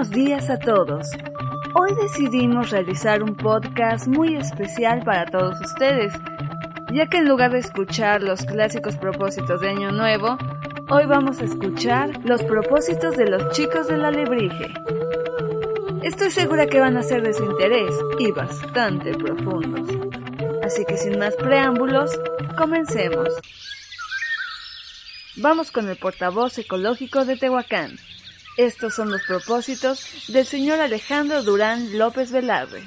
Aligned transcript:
buenos 0.00 0.16
días 0.16 0.48
a 0.48 0.58
todos. 0.58 1.10
Hoy 1.74 1.94
decidimos 1.94 2.70
realizar 2.70 3.22
un 3.22 3.36
podcast 3.36 4.06
muy 4.06 4.34
especial 4.34 5.02
para 5.04 5.26
todos 5.26 5.60
ustedes, 5.60 6.10
ya 6.90 7.06
que 7.06 7.18
en 7.18 7.28
lugar 7.28 7.52
de 7.52 7.58
escuchar 7.58 8.22
los 8.22 8.42
clásicos 8.46 8.96
propósitos 8.96 9.60
de 9.60 9.68
Año 9.68 9.92
Nuevo, 9.92 10.38
hoy 10.88 11.04
vamos 11.04 11.40
a 11.40 11.44
escuchar 11.44 12.18
los 12.24 12.42
propósitos 12.44 13.14
de 13.18 13.28
los 13.28 13.50
chicos 13.50 13.88
de 13.88 13.98
la 13.98 14.10
Lebrige. 14.10 14.72
Estoy 16.02 16.30
segura 16.30 16.66
que 16.66 16.80
van 16.80 16.96
a 16.96 17.02
ser 17.02 17.22
de 17.22 17.34
su 17.34 17.44
interés 17.44 17.92
y 18.18 18.32
bastante 18.32 19.12
profundos. 19.12 19.86
Así 20.64 20.86
que 20.86 20.96
sin 20.96 21.18
más 21.18 21.36
preámbulos, 21.36 22.18
comencemos. 22.56 23.28
Vamos 25.36 25.70
con 25.70 25.90
el 25.90 25.96
portavoz 25.96 26.56
ecológico 26.56 27.26
de 27.26 27.36
Tehuacán. 27.36 27.98
Estos 28.56 28.94
son 28.94 29.10
los 29.10 29.22
propósitos 29.22 30.04
del 30.28 30.46
señor 30.46 30.80
Alejandro 30.80 31.42
Durán 31.42 31.96
López 31.96 32.30
Velarde. 32.30 32.82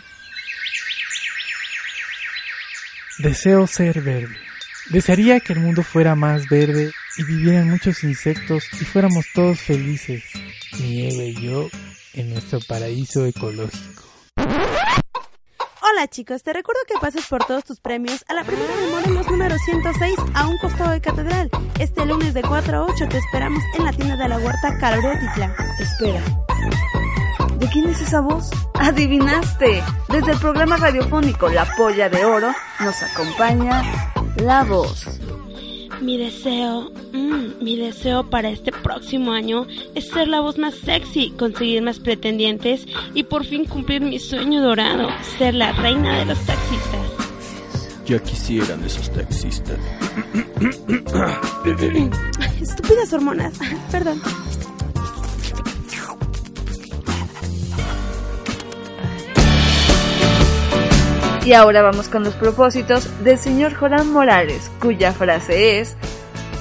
Deseo 3.20 3.68
ser 3.68 4.02
verde. 4.02 4.36
Desearía 4.90 5.40
que 5.40 5.54
el 5.54 5.60
mundo 5.60 5.84
fuera 5.84 6.16
más 6.16 6.48
verde 6.50 6.92
y 7.18 7.24
vivieran 7.24 7.70
muchos 7.70 8.04
insectos 8.04 8.66
y 8.74 8.86
fuéramos 8.86 9.26
todos 9.34 9.60
felices, 9.60 10.24
Nieve 10.80 11.28
y 11.28 11.42
yo, 11.42 11.70
en 12.14 12.32
nuestro 12.32 12.60
paraíso 12.60 13.26
ecológico. 13.26 14.03
Hola 15.94 16.08
chicos, 16.08 16.42
te 16.42 16.52
recuerdo 16.54 16.82
que 16.88 16.96
pases 17.00 17.28
por 17.28 17.46
todos 17.46 17.64
tus 17.66 17.80
premios 17.80 18.26
a 18.28 18.34
la 18.34 18.44
primera 18.44 18.76
de 18.76 18.88
Morelos 18.88 19.30
número 19.30 19.56
106 19.60 20.16
a 20.34 20.48
un 20.48 20.58
costado 20.58 20.90
de 20.90 21.00
Catedral. 21.00 21.52
Este 21.78 22.04
lunes 22.06 22.34
de 22.34 22.42
4 22.42 22.78
a 22.78 22.82
8 22.82 23.10
te 23.10 23.20
esperamos 23.20 23.64
en 23.78 23.86
la 23.86 23.94
tienda 23.94 24.18
de 24.18 24.28
la 24.28 24.40
huerta 24.40 24.76
Calorotitla. 24.80 25.56
Espera. 25.80 26.22
¿De 27.60 27.68
quién 27.68 27.90
es 27.92 28.02
esa 28.02 28.22
voz? 28.22 28.50
¡Adivinaste! 28.74 29.84
Desde 30.10 30.32
el 30.32 30.40
programa 30.40 30.78
radiofónico 30.78 31.48
La 31.50 31.66
Polla 31.78 32.10
de 32.10 32.26
Oro 32.26 32.52
nos 32.80 33.04
acompaña 33.04 33.84
la 34.38 34.64
voz. 34.64 35.23
Mi 36.04 36.18
deseo, 36.18 36.92
mm, 37.14 37.64
mi 37.64 37.78
deseo 37.78 38.30
para 38.30 38.50
este 38.50 38.74
próximo 38.74 39.32
año 39.32 39.66
es 39.96 40.10
ser 40.10 40.28
la 40.28 40.42
voz 40.42 40.58
más 40.58 40.76
sexy, 40.76 41.32
conseguir 41.32 41.82
más 41.82 42.00
pretendientes 42.00 42.86
y 43.14 43.24
por 43.24 43.46
fin 43.46 43.64
cumplir 43.64 44.02
mi 44.02 44.20
sueño 44.20 44.62
dorado, 44.62 45.08
ser 45.38 45.56
la 45.56 45.72
reina 45.72 46.20
de 46.20 46.26
los 46.26 46.40
taxistas. 46.40 47.00
Ya 48.06 48.20
quisieran 48.20 48.84
esos 48.84 49.14
taxistas. 49.14 49.80
Estúpidas 52.62 53.14
hormonas, 53.14 53.54
perdón. 53.92 54.22
Y 61.46 61.52
ahora 61.52 61.82
vamos 61.82 62.08
con 62.08 62.24
los 62.24 62.36
propósitos 62.36 63.10
del 63.26 63.38
señor 63.38 63.74
Joran 63.74 64.14
Morales, 64.14 64.72
cuya 64.80 65.12
frase 65.12 65.82
es, 65.82 65.98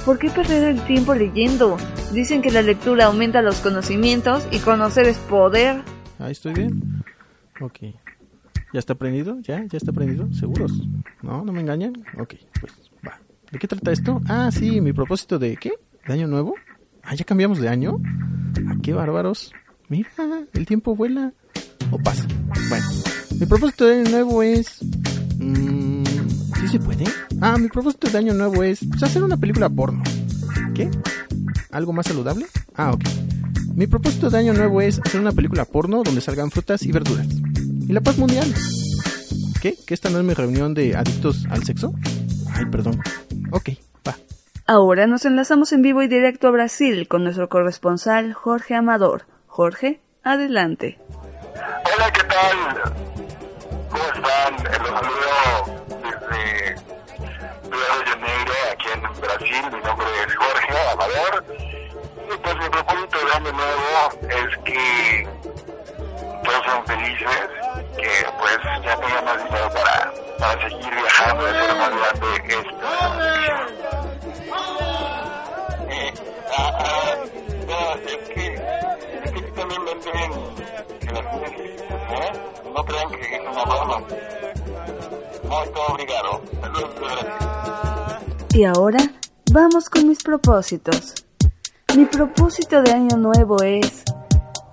¿por 0.03 0.19
qué 0.19 0.29
perder 0.29 0.63
el 0.65 0.85
tiempo 0.85 1.15
leyendo? 1.15 1.77
Dicen 2.11 2.41
que 2.41 2.51
la 2.51 2.61
lectura 2.61 3.05
aumenta 3.05 3.41
los 3.41 3.61
conocimientos 3.61 4.45
y 4.51 4.59
conocer 4.59 5.07
es 5.07 5.17
poder. 5.19 5.81
Ahí 6.19 6.33
estoy 6.33 6.53
bien. 6.53 7.01
Ok. 7.61 7.79
¿Ya 8.73 8.79
está 8.79 8.95
prendido? 8.95 9.39
¿Ya? 9.39 9.63
¿Ya 9.63 9.77
está 9.77 9.93
prendido? 9.93 10.27
¿Seguros? 10.33 10.73
¿No? 11.21 11.45
¿No 11.45 11.53
me 11.53 11.61
engañan? 11.61 11.93
Ok, 12.19 12.35
pues 12.59 12.73
va. 13.07 13.17
¿De 13.51 13.59
qué 13.59 13.69
trata 13.69 13.91
esto? 13.91 14.19
Ah, 14.27 14.49
sí, 14.51 14.81
mi 14.81 14.91
propósito 14.91 15.39
de 15.39 15.55
¿qué? 15.55 15.71
¿De 16.05 16.13
año 16.13 16.27
nuevo? 16.27 16.55
Ah, 17.03 17.15
ya 17.15 17.23
cambiamos 17.23 17.59
de 17.59 17.69
año. 17.69 18.01
Ah, 18.67 18.75
qué 18.83 18.91
bárbaros. 18.91 19.53
Mira, 19.87 20.09
el 20.53 20.65
tiempo 20.65 20.93
vuela. 20.93 21.31
O 21.89 21.97
pasa. 21.99 22.27
Bueno. 22.67 23.02
Mi 23.39 23.45
propósito 23.45 23.85
de 23.85 24.01
año 24.01 24.11
nuevo 24.11 24.43
es... 24.43 24.77
Mmm, 25.39 26.03
¿Sí 26.59 26.67
se 26.67 26.79
puede? 26.79 27.03
Ah, 27.41 27.57
mi 27.57 27.67
propósito 27.67 28.09
de 28.09 28.17
año 28.17 28.33
nuevo 28.33 28.63
es 28.63 28.79
pues, 28.89 29.03
hacer 29.03 29.23
una 29.23 29.37
película 29.37 29.69
porno. 29.69 30.03
¿Qué? 30.73 30.89
¿Algo 31.71 31.93
más 31.93 32.05
saludable? 32.07 32.45
Ah, 32.75 32.91
ok. 32.91 33.03
Mi 33.75 33.87
propósito 33.87 34.29
de 34.29 34.37
año 34.37 34.53
nuevo 34.53 34.81
es 34.81 34.99
hacer 35.03 35.19
una 35.19 35.31
película 35.31 35.65
porno 35.65 36.03
donde 36.03 36.21
salgan 36.21 36.51
frutas 36.51 36.83
y 36.83 36.91
verduras. 36.91 37.27
Y 37.27 37.91
la 37.91 38.01
paz 38.01 38.17
mundial. 38.17 38.47
¿Qué? 39.61 39.75
¿Que 39.85 39.93
esta 39.93 40.09
no 40.09 40.19
es 40.19 40.25
mi 40.25 40.33
reunión 40.33 40.73
de 40.73 40.95
adictos 40.95 41.45
al 41.49 41.63
sexo? 41.63 41.93
Ay, 42.53 42.65
perdón. 42.67 43.01
Ok, 43.51 43.69
va. 44.07 44.15
Ahora 44.67 45.07
nos 45.07 45.25
enlazamos 45.25 45.73
en 45.73 45.81
vivo 45.81 46.01
y 46.03 46.07
directo 46.07 46.47
a 46.47 46.51
Brasil 46.51 47.07
con 47.07 47.23
nuestro 47.23 47.49
corresponsal 47.49 48.33
Jorge 48.33 48.75
Amador. 48.75 49.25
Jorge, 49.47 50.01
adelante. 50.23 50.99
Hola, 51.55 52.11
¿qué 52.13 52.21
tal? 52.27 53.12
¿Cómo 53.93 54.05
están? 54.05 54.55
Los 54.55 54.89
saludo 54.89 55.37
desde 56.01 56.75
Río 57.69 57.97
de 57.99 58.05
Janeiro, 58.09 58.53
aquí 58.71 58.89
en 58.91 59.01
Brasil. 59.21 59.63
Mi 59.71 59.81
nombre 59.81 60.07
es 60.25 60.35
Jorge 60.35 60.89
Amador. 60.93 61.45
Y 61.53 62.37
pues 62.37 62.55
mi 62.57 62.69
propósito 62.69 63.17
de 63.23 63.33
año 63.33 63.51
nuevo 63.51 64.09
es 64.21 64.57
que 64.65 65.27
todos 66.43 66.63
sean 66.65 66.85
felices, 66.87 67.47
que 67.95 68.25
pues 68.39 68.57
ya 68.83 68.95
tengan 68.97 69.25
más 69.25 69.43
dinero 69.43 69.69
para, 69.69 70.11
para 70.39 70.69
seguir 70.69 70.95
viajando 70.95 71.43
y 71.43 71.51
hacer 71.51 71.75
más 71.75 71.89
grande 71.91 72.27
esta 72.47 73.42
No 82.73 82.83
crean 82.83 83.09
que 83.11 83.35
es 83.35 83.41
una 83.41 83.63
broma. 83.65 84.01
No 85.43 85.63
estoy 85.63 85.81
obligado. 85.89 86.41
Y 88.53 88.63
ahora 88.65 88.99
vamos 89.51 89.89
con 89.89 90.07
mis 90.07 90.23
propósitos. 90.23 91.13
Mi 91.95 92.05
propósito 92.05 92.81
de 92.81 92.91
año 92.91 93.17
nuevo 93.17 93.61
es 93.61 94.03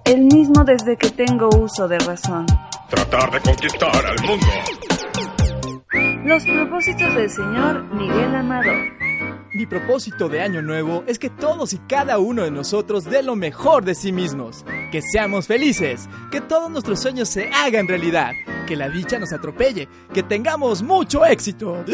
el 0.05 0.23
mismo 0.23 0.65
desde 0.65 0.97
que 0.97 1.11
tengo 1.11 1.49
uso 1.49 1.87
de 1.89 1.99
razón. 1.99 2.47
Tratar 2.89 3.31
de 3.33 3.41
conquistar 3.41 4.07
al 4.07 4.27
mundo. 4.27 4.47
Los 6.25 6.45
propósitos 6.45 7.15
del 7.15 7.31
señor 7.31 7.85
Miguel 7.95 8.35
Amador. 8.35 9.10
Mi 9.53 9.67
propósito 9.67 10.29
de 10.29 10.43
año 10.43 10.63
nuevo 10.63 11.03
es 11.09 11.19
que 11.19 11.29
todos 11.29 11.73
y 11.73 11.79
cada 11.79 12.19
uno 12.19 12.45
de 12.45 12.53
nosotros 12.53 13.05
dé 13.05 13.21
lo 13.21 13.35
mejor 13.35 13.85
de 13.85 13.97
sí 13.97 14.13
mismos, 14.13 14.65
que 14.93 15.03
seamos 15.03 15.49
felices, 15.49 16.09
que 16.31 16.41
todos 16.41 16.71
nuestros 16.71 17.01
sueños 17.01 17.29
se 17.29 17.51
hagan 17.51 17.89
realidad, 17.89 18.31
que 18.69 18.77
la 18.77 18.89
dicha 18.89 19.19
nos 19.19 19.33
atropelle, 19.33 19.89
que 20.15 20.23
tengamos 20.23 20.85
mucho 20.85 21.25
éxito. 21.25 21.85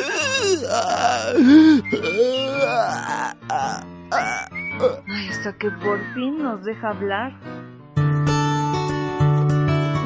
Ay, 4.11 5.31
hasta 5.31 5.57
que 5.57 5.71
por 5.71 5.99
fin 6.13 6.43
nos 6.43 6.63
deja 6.63 6.91
hablar. 6.91 7.33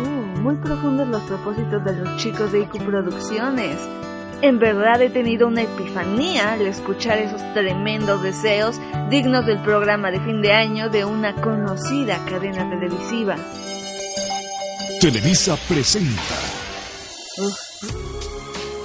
Uh, 0.05 0.39
muy 0.41 0.55
profundos 0.55 1.09
los 1.09 1.23
propósitos 1.23 1.85
de 1.85 1.97
los 1.97 2.17
chicos 2.17 2.53
de 2.53 2.61
IQ 2.61 2.85
Producciones. 2.85 3.77
En 4.43 4.59
verdad 4.59 5.03
he 5.03 5.11
tenido 5.11 5.47
una 5.49 5.63
epifanía 5.63 6.55
al 6.55 6.63
escuchar 6.63 7.19
esos 7.19 7.43
tremendos 7.53 8.23
deseos 8.23 8.81
dignos 9.11 9.45
del 9.45 9.59
programa 9.59 10.11
de 10.11 10.19
fin 10.21 10.41
de 10.41 10.53
año 10.53 10.89
de 10.89 11.05
una 11.05 11.35
conocida 11.35 12.19
cadena 12.25 12.69
televisiva. 12.71 13.37
Televisa 14.99 15.59
presenta. 15.69 16.35
Uf. 17.37 17.59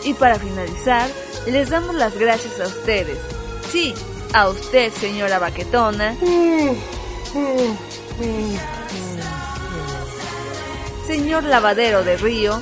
Y 0.03 0.13
para 0.13 0.37
finalizar, 0.37 1.09
les 1.47 1.69
damos 1.69 1.95
las 1.95 2.17
gracias 2.19 2.59
a 2.59 2.67
ustedes. 2.67 3.17
Sí, 3.71 3.93
a 4.33 4.49
usted, 4.49 4.91
señora 4.91 5.39
Baquetona. 5.39 6.15
Señor 11.07 11.43
Lavadero 11.45 12.03
de 12.03 12.17
Río 12.17 12.61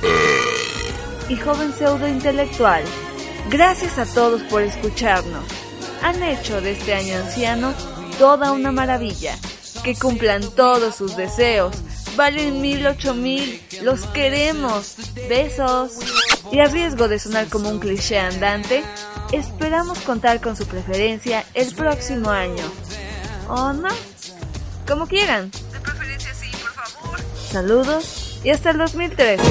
y 1.28 1.36
joven 1.36 1.72
pseudo 1.72 2.06
intelectual. 2.08 2.84
Gracias 3.50 3.98
a 3.98 4.06
todos 4.06 4.42
por 4.42 4.62
escucharnos. 4.62 5.44
Han 6.02 6.22
hecho 6.22 6.60
de 6.60 6.72
este 6.72 6.94
año 6.94 7.16
anciano 7.16 7.74
toda 8.18 8.52
una 8.52 8.72
maravilla. 8.72 9.36
Que 9.82 9.94
cumplan 9.94 10.42
todos 10.54 10.96
sus 10.96 11.16
deseos. 11.16 11.76
Valen 12.16 12.60
mil, 12.60 12.86
ocho 12.86 13.14
mil. 13.14 13.62
Los 13.82 14.02
queremos. 14.08 14.96
Besos. 15.28 15.92
Y 16.52 16.60
a 16.60 16.66
riesgo 16.66 17.08
de 17.08 17.18
sonar 17.18 17.48
como 17.48 17.70
un 17.70 17.80
cliché 17.80 18.18
andante, 18.18 18.84
esperamos 19.32 19.98
contar 20.00 20.40
con 20.40 20.56
su 20.56 20.66
preferencia 20.66 21.44
el 21.54 21.74
próximo 21.74 22.30
año. 22.30 22.64
¿O 23.48 23.72
no? 23.72 23.88
Como 24.86 25.06
quieran. 25.06 25.50
De 25.50 25.80
preferencia 25.80 26.34
sí, 26.34 26.50
por 26.60 26.72
favor. 26.72 27.18
Saludos 27.50 28.23
y 28.44 28.50
hasta 28.50 28.70
el 28.70 28.78
2013. 28.78 29.42